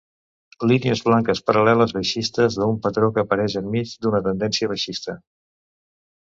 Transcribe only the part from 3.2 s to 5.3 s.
apareix enmig d'una tendència baixista.